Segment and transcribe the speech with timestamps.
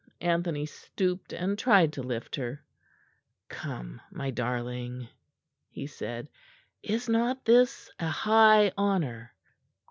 [0.21, 2.65] Anthony stooped and tried to lift her.
[3.49, 5.07] "Come, my darling,"
[5.69, 6.27] he said,
[6.81, 9.31] "is not this a high honour?